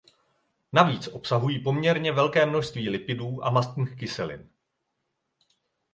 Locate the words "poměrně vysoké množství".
1.63-2.89